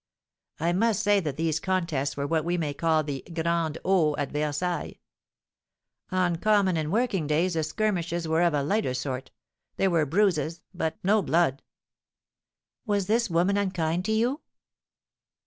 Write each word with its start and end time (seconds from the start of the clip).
I 0.59 0.73
must 0.73 1.03
say 1.03 1.19
that 1.19 1.37
these 1.37 1.59
contests 1.59 2.17
were 2.17 2.25
what 2.25 2.43
we 2.43 2.57
may 2.57 2.73
call 2.73 3.03
the 3.03 3.23
grandes 3.31 3.77
eaux 3.85 4.15
at 4.17 4.31
Versailles. 4.31 4.95
On 6.11 6.37
common 6.37 6.75
and 6.75 6.91
working 6.91 7.27
days 7.27 7.53
the 7.53 7.61
skirmishes 7.61 8.27
were 8.27 8.41
of 8.41 8.55
a 8.55 8.63
lighter 8.63 8.95
sort, 8.95 9.29
there 9.77 9.91
were 9.91 10.07
bruises, 10.07 10.63
but 10.73 10.97
no 11.03 11.21
blood." 11.21 11.61
"Was 12.87 13.05
this 13.05 13.29
woman 13.29 13.57
unkind 13.57 14.03
to 14.05 14.11
you?" 14.11 14.41